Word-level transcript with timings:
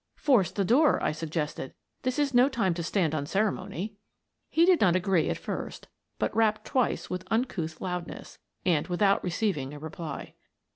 "Force 0.29 0.49
the 0.49 0.65
door," 0.65 0.97
I 1.03 1.11
suggested;" 1.11 1.75
this 2.01 2.17
is 2.17 2.33
no 2.33 2.49
time 2.49 2.73
to 2.73 2.81
stand 2.81 3.13
on 3.13 3.27
ceremony." 3.27 3.97
He 4.49 4.65
did 4.65 4.81
not 4.81 4.95
agree 4.95 5.29
at 5.29 5.37
first, 5.37 5.89
but 6.17 6.35
rapped 6.35 6.65
twice 6.65 7.11
with 7.11 7.23
uncouth 7.29 7.79
loudness— 7.79 8.39
and 8.75 8.87
without 8.87 9.23
receiving 9.23 9.75
a 9.75 9.79
reply. 9.79 10.33